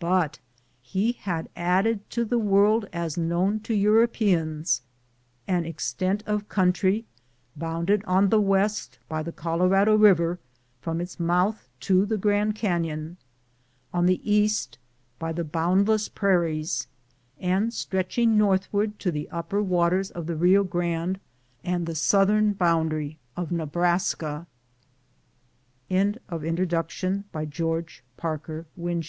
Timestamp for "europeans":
3.74-4.80